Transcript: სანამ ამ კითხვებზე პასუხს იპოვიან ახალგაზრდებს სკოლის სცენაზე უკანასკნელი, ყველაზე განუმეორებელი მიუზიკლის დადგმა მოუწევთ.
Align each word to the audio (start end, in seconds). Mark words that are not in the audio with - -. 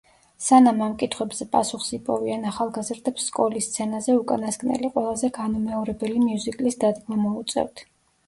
სანამ 0.43 0.79
ამ 0.83 0.93
კითხვებზე 1.01 1.45
პასუხს 1.55 1.89
იპოვიან 1.97 2.47
ახალგაზრდებს 2.51 3.27
სკოლის 3.31 3.67
სცენაზე 3.71 4.15
უკანასკნელი, 4.21 4.91
ყველაზე 4.95 5.29
განუმეორებელი 5.37 6.23
მიუზიკლის 6.23 6.81
დადგმა 6.85 7.19
მოუწევთ. 7.27 7.85